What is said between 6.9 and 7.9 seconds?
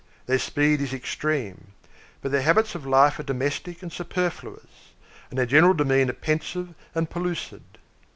and pellucid.